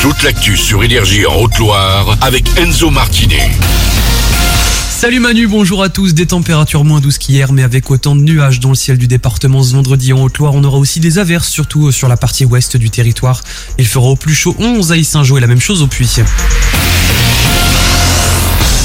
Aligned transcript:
Toute 0.00 0.22
l'actu 0.22 0.56
sur 0.56 0.84
Énergie 0.84 1.26
en 1.26 1.34
Haute-Loire 1.40 2.16
avec 2.20 2.44
Enzo 2.56 2.88
Martinet. 2.88 3.50
Salut 4.88 5.18
Manu, 5.18 5.48
bonjour 5.48 5.82
à 5.82 5.88
tous. 5.88 6.14
Des 6.14 6.26
températures 6.26 6.84
moins 6.84 7.00
douces 7.00 7.18
qu'hier, 7.18 7.52
mais 7.52 7.64
avec 7.64 7.90
autant 7.90 8.14
de 8.14 8.20
nuages 8.20 8.60
dans 8.60 8.68
le 8.68 8.74
ciel 8.76 8.96
du 8.96 9.08
département 9.08 9.62
ce 9.62 9.72
vendredi 9.72 10.12
en 10.12 10.22
Haute-Loire. 10.22 10.54
On 10.54 10.62
aura 10.62 10.78
aussi 10.78 11.00
des 11.00 11.18
averses, 11.18 11.48
surtout 11.48 11.90
sur 11.90 12.06
la 12.06 12.16
partie 12.16 12.44
ouest 12.44 12.76
du 12.76 12.90
territoire. 12.90 13.42
Il 13.76 13.86
fera 13.86 14.06
au 14.06 14.16
plus 14.16 14.34
chaud 14.34 14.54
11 14.60 14.92
à 14.92 15.02
Saint-Jean 15.02 15.36
et 15.36 15.40
la 15.40 15.48
même 15.48 15.60
chose 15.60 15.82
au 15.82 15.88
Puy. 15.88 16.08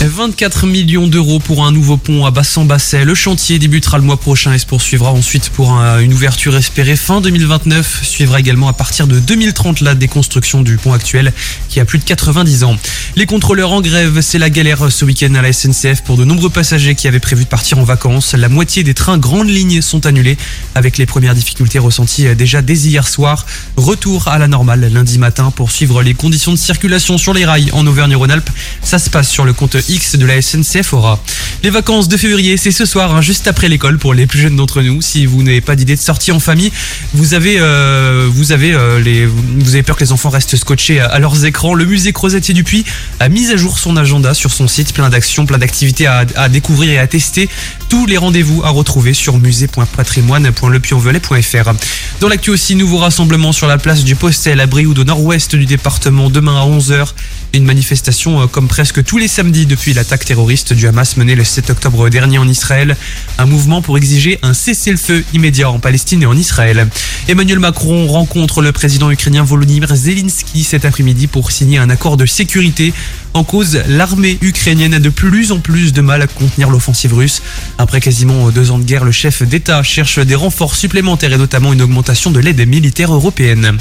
24 0.01 0.67
millions 0.67 1.07
d'euros 1.07 1.39
pour 1.39 1.65
un 1.65 1.71
nouveau 1.71 1.97
pont 1.97 2.25
à 2.25 2.31
Bassan-Basset. 2.31 3.05
Le 3.05 3.15
chantier 3.15 3.57
débutera 3.59 3.97
le 3.97 4.03
mois 4.03 4.17
prochain 4.17 4.53
et 4.53 4.57
se 4.57 4.65
poursuivra 4.65 5.11
ensuite 5.11 5.49
pour 5.49 5.71
une 5.71 6.13
ouverture 6.13 6.55
espérée 6.55 6.95
fin 6.95 7.21
2029. 7.21 8.01
Suivra 8.03 8.39
également 8.39 8.67
à 8.67 8.73
partir 8.73 9.07
de 9.07 9.19
2030 9.19 9.81
la 9.81 9.95
déconstruction 9.95 10.61
du 10.61 10.77
pont 10.77 10.93
actuel 10.93 11.31
qui 11.69 11.79
a 11.79 11.85
plus 11.85 11.99
de 11.99 12.03
90 12.03 12.63
ans. 12.63 12.77
Les 13.15 13.25
contrôleurs 13.25 13.71
en 13.71 13.81
grève, 13.81 14.21
c'est 14.21 14.39
la 14.39 14.49
galère 14.49 14.91
ce 14.91 15.05
week-end 15.05 15.33
à 15.35 15.41
la 15.41 15.53
SNCF 15.53 16.01
pour 16.03 16.17
de 16.17 16.25
nombreux 16.25 16.49
passagers 16.49 16.95
qui 16.95 17.07
avaient 17.07 17.19
prévu 17.19 17.43
de 17.43 17.49
partir 17.49 17.79
en 17.79 17.83
vacances. 17.83 18.33
La 18.33 18.49
moitié 18.49 18.83
des 18.83 18.93
trains 18.93 19.17
grandes 19.17 19.49
lignes 19.49 19.81
sont 19.81 20.05
annulés 20.05 20.37
avec 20.75 20.97
les 20.97 21.05
premières 21.05 21.35
difficultés 21.35 21.79
ressenties 21.79 22.35
déjà 22.35 22.61
dès 22.61 22.77
hier 22.77 23.07
soir. 23.07 23.45
Retour 23.77 24.27
à 24.27 24.37
la 24.37 24.47
normale 24.47 24.91
lundi 24.91 25.17
matin 25.17 25.51
pour 25.51 25.71
suivre 25.71 26.01
les 26.03 26.13
conditions 26.13 26.51
de 26.51 26.57
circulation 26.57 27.17
sur 27.17 27.33
les 27.33 27.45
rails 27.45 27.69
en 27.71 27.87
Auvergne-Rhône-Alpes. 27.87 28.49
Ça 28.81 28.99
se 28.99 29.09
passe 29.09 29.29
sur 29.29 29.45
le 29.45 29.53
compte 29.53 29.75
X 29.89 30.15
de 30.15 30.25
la 30.25 30.41
SNCF 30.41 30.93
aura. 30.93 31.19
Les 31.63 31.69
vacances 31.69 32.09
de 32.09 32.17
février, 32.17 32.57
c'est 32.57 32.73
ce 32.73 32.85
soir, 32.85 33.15
hein, 33.15 33.21
juste 33.21 33.47
après 33.47 33.69
l'école 33.69 33.97
pour 33.97 34.13
les 34.13 34.27
plus 34.27 34.39
jeunes 34.39 34.57
d'entre 34.57 34.81
nous. 34.81 35.01
Si 35.01 35.25
vous 35.25 35.43
n'avez 35.43 35.61
pas 35.61 35.77
d'idée 35.77 35.95
de 35.95 36.01
sortie 36.01 36.33
en 36.33 36.41
famille, 36.41 36.73
vous 37.13 37.35
avez, 37.35 37.55
euh, 37.59 38.27
vous 38.29 38.51
avez 38.51 38.73
euh, 38.73 38.99
les, 38.99 39.25
vous 39.25 39.73
avez 39.73 39.83
peur 39.83 39.95
que 39.95 40.03
les 40.03 40.11
enfants 40.11 40.29
restent 40.29 40.57
scotchés 40.57 40.99
à, 40.99 41.19
leurs 41.19 41.45
écrans. 41.45 41.73
Le 41.73 41.85
musée 41.85 42.11
Crozetier 42.11 42.53
du 42.53 42.65
Puy 42.65 42.83
a 43.21 43.29
mis 43.29 43.49
à 43.49 43.55
jour 43.55 43.79
son 43.79 43.95
agenda 43.95 44.33
sur 44.33 44.51
son 44.51 44.67
site, 44.67 44.93
plein 44.93 45.09
d'actions, 45.09 45.45
plein 45.45 45.57
d'activités 45.57 46.05
à, 46.05 46.25
découvrir 46.49 46.91
et 46.91 46.97
à 46.97 47.07
tester. 47.07 47.47
Tous 47.87 48.07
les 48.07 48.17
rendez-vous 48.17 48.61
à 48.65 48.69
retrouver 48.69 49.13
sur 49.13 49.37
musée.patrimoine.lepionvelet.fr. 49.37 51.71
Dans 52.19 52.27
l'actu 52.27 52.49
aussi, 52.49 52.75
nouveau 52.75 52.97
rassemblement 52.97 53.53
sur 53.53 53.67
la 53.67 53.77
place 53.77 54.03
du 54.03 54.15
Postel 54.15 54.59
à 54.59 54.65
Brioude 54.65 54.99
au 54.99 55.05
nord-ouest 55.05 55.55
du 55.55 55.65
département 55.65 56.29
demain 56.29 56.61
à 56.61 56.65
11h. 56.65 57.13
Une 57.55 57.65
manifestation 57.65 58.41
euh, 58.41 58.47
comme 58.47 58.67
presque 58.67 59.03
tous 59.03 59.19
les 59.19 59.27
samedis 59.27 59.67
depuis 59.67 59.93
l'attaque 59.93 60.25
terroriste 60.25 60.73
du 60.73 60.87
Hamas 60.87 61.17
menée 61.17 61.35
le 61.35 61.43
7 61.43 61.69
octobre 61.69 62.09
dernier 62.09 62.39
en 62.39 62.47
Israël. 62.47 62.97
Un 63.37 63.45
mouvement 63.45 63.83
pour 63.83 63.95
exiger 63.95 64.39
un 64.41 64.55
cessez-le-feu 64.55 65.23
immédiat 65.35 65.69
en 65.69 65.77
Palestine 65.77 66.23
et 66.23 66.25
en 66.25 66.35
Israël. 66.35 66.87
Emmanuel 67.27 67.59
Macron 67.59 68.07
rencontre 68.07 68.63
le 68.63 68.71
président 68.71 69.11
ukrainien 69.11 69.43
Volodymyr 69.43 69.95
Zelensky 69.95 70.63
cet 70.63 70.83
après-midi 70.83 71.27
pour 71.27 71.51
signer 71.51 71.77
un 71.77 71.91
accord 71.91 72.17
de 72.17 72.25
sécurité. 72.25 72.91
En 73.35 73.43
cause, 73.43 73.83
l'armée 73.87 74.39
ukrainienne 74.41 74.95
a 74.95 74.99
de 74.99 75.09
plus 75.09 75.51
en 75.51 75.59
plus 75.59 75.93
de 75.93 76.01
mal 76.01 76.23
à 76.23 76.27
contenir 76.27 76.71
l'offensive 76.71 77.13
russe. 77.13 77.43
Après 77.77 78.01
quasiment 78.01 78.49
deux 78.49 78.71
ans 78.71 78.79
de 78.79 78.83
guerre, 78.83 79.05
le 79.05 79.11
chef 79.11 79.43
d'État 79.43 79.83
cherche 79.83 80.17
des 80.17 80.35
renforts 80.35 80.75
supplémentaires 80.75 81.33
et 81.33 81.37
notamment 81.37 81.71
une 81.71 81.83
augmentation 81.83 82.31
de 82.31 82.39
l'aide 82.39 82.67
militaire 82.67 83.13
européenne. 83.13 83.77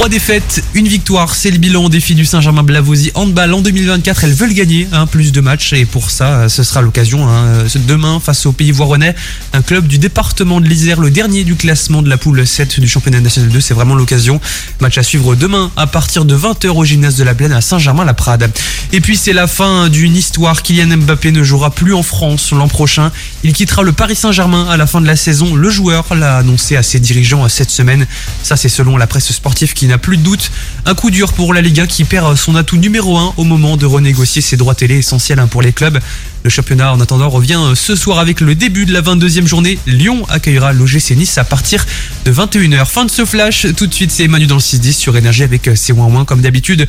Trois 0.00 0.08
défaites, 0.08 0.64
une 0.72 0.88
victoire, 0.88 1.34
c'est 1.34 1.50
le 1.50 1.58
bilan 1.58 1.90
des 1.90 2.00
filles 2.00 2.16
du 2.16 2.24
Saint-Germain 2.24 2.62
Blavosi 2.62 3.10
handball 3.14 3.52
en 3.52 3.60
2024. 3.60 4.24
Elles 4.24 4.32
veulent 4.32 4.54
gagner 4.54 4.88
un 4.92 5.06
plus 5.06 5.30
de 5.30 5.42
matchs 5.42 5.74
et 5.74 5.84
pour 5.84 6.10
ça, 6.10 6.48
ce 6.48 6.62
sera 6.62 6.80
l'occasion 6.80 7.28
hein, 7.28 7.66
demain 7.86 8.18
face 8.18 8.46
au 8.46 8.52
Pays 8.52 8.70
Voironnais, 8.70 9.14
un 9.52 9.60
club 9.60 9.86
du 9.86 9.98
département 9.98 10.62
de 10.62 10.66
l'Isère, 10.66 11.00
le 11.00 11.10
dernier 11.10 11.44
du 11.44 11.54
classement 11.54 12.00
de 12.00 12.08
la 12.08 12.16
poule 12.16 12.46
7 12.46 12.80
du 12.80 12.88
championnat 12.88 13.20
national 13.20 13.50
2. 13.50 13.60
C'est 13.60 13.74
vraiment 13.74 13.94
l'occasion. 13.94 14.40
Match 14.80 14.96
à 14.96 15.02
suivre 15.02 15.34
demain 15.34 15.70
à 15.76 15.86
partir 15.86 16.24
de 16.24 16.34
20h 16.34 16.68
au 16.68 16.82
gymnase 16.86 17.16
de 17.16 17.24
la 17.24 17.34
Plaine 17.34 17.52
à 17.52 17.60
Saint-Germain-la-Prade. 17.60 18.50
Et 18.92 19.02
puis 19.02 19.18
c'est 19.18 19.34
la 19.34 19.46
fin 19.46 19.90
d'une 19.90 20.16
histoire. 20.16 20.62
Kylian 20.62 20.96
Mbappé 20.96 21.30
ne 21.30 21.42
jouera 21.42 21.72
plus 21.72 21.92
en 21.92 22.02
France 22.02 22.52
l'an 22.52 22.68
prochain. 22.68 23.12
Il 23.44 23.52
quittera 23.52 23.82
le 23.82 23.92
Paris 23.92 24.16
Saint-Germain 24.16 24.66
à 24.70 24.78
la 24.78 24.86
fin 24.86 25.02
de 25.02 25.06
la 25.06 25.16
saison. 25.16 25.54
Le 25.54 25.68
joueur 25.68 26.06
l'a 26.14 26.38
annoncé 26.38 26.76
à 26.76 26.82
ses 26.82 27.00
dirigeants 27.00 27.46
cette 27.50 27.70
semaine. 27.70 28.06
Ça 28.42 28.56
c'est 28.56 28.70
selon 28.70 28.96
la 28.96 29.06
presse 29.06 29.30
sportive 29.30 29.74
qui 29.74 29.89
n'a 29.90 29.98
plus 29.98 30.16
de 30.16 30.22
doute. 30.22 30.50
Un 30.86 30.94
coup 30.94 31.10
dur 31.10 31.32
pour 31.32 31.52
la 31.52 31.60
Ligue 31.60 31.80
1 31.80 31.86
qui 31.86 32.04
perd 32.04 32.36
son 32.36 32.56
atout 32.56 32.76
numéro 32.76 33.18
1 33.18 33.34
au 33.36 33.44
moment 33.44 33.76
de 33.76 33.86
renégocier 33.86 34.40
ses 34.42 34.56
droits 34.56 34.74
télé 34.74 34.96
essentiels 34.98 35.38
hein, 35.38 35.46
pour 35.46 35.62
les 35.62 35.72
clubs. 35.72 36.00
Le 36.42 36.48
championnat 36.48 36.94
en 36.94 37.00
attendant 37.00 37.28
revient 37.28 37.60
ce 37.74 37.94
soir 37.94 38.18
avec 38.18 38.40
le 38.40 38.54
début 38.54 38.86
de 38.86 38.92
la 38.92 39.02
22e 39.02 39.46
journée. 39.46 39.78
Lyon 39.86 40.24
accueillera 40.30 40.72
l'OGC 40.72 41.10
Nice 41.16 41.36
à 41.36 41.44
partir 41.44 41.84
de 42.24 42.32
21h. 42.32 42.86
Fin 42.86 43.04
de 43.04 43.10
ce 43.10 43.26
flash, 43.26 43.66
tout 43.76 43.86
de 43.86 43.92
suite 43.92 44.10
c'est 44.10 44.26
Manu 44.26 44.46
dans 44.46 44.54
le 44.54 44.60
6-10 44.60 44.92
sur 44.92 45.16
Énergie 45.16 45.42
avec 45.42 45.70
ses 45.74 45.92
moins 45.92 46.24
comme 46.24 46.40
d'habitude. 46.40 46.88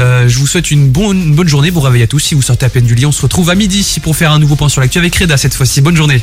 Euh, 0.00 0.28
je 0.28 0.38
vous 0.38 0.46
souhaite 0.46 0.70
une 0.70 0.88
bonne, 0.88 1.34
bonne 1.34 1.48
journée, 1.48 1.70
vous 1.70 1.80
réveillez 1.80 2.04
à 2.04 2.06
tous. 2.06 2.20
Si 2.20 2.34
vous 2.34 2.42
sortez 2.42 2.66
à 2.66 2.68
peine 2.68 2.84
du 2.84 2.94
lit, 2.94 3.06
on 3.06 3.12
se 3.12 3.22
retrouve 3.22 3.50
à 3.50 3.54
midi 3.54 3.96
pour 4.02 4.16
faire 4.16 4.32
un 4.32 4.38
nouveau 4.38 4.54
point 4.54 4.68
sur 4.68 4.80
l'actu 4.80 4.98
avec 4.98 5.16
Reda 5.16 5.36
cette 5.36 5.54
fois-ci. 5.54 5.80
Bonne 5.80 5.96
journée. 5.96 6.22